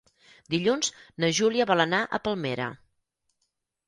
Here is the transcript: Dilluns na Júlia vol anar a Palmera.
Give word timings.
Dilluns 0.51 0.87
na 1.23 1.29
Júlia 1.39 1.67
vol 1.71 1.83
anar 1.85 1.99
a 2.03 2.21
Palmera. 2.29 2.71